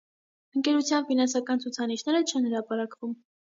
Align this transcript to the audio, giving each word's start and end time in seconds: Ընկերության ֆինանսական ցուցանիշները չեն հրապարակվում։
Ընկերության 0.59 1.05
ֆինանսական 1.11 1.63
ցուցանիշները 1.67 2.25
չեն 2.27 2.51
հրապարակվում։ 2.51 3.17